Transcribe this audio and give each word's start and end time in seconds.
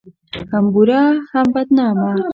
هم 0.51 0.65
بوره، 0.73 1.01
هم 1.33 1.47
بدنامه 1.55 2.11